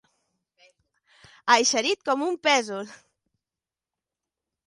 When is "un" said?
2.29-2.39